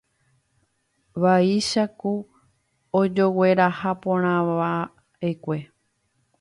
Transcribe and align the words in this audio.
Vaicháku 1.21 2.13
ojoguerahaporãtavaʼekue. 2.99 5.57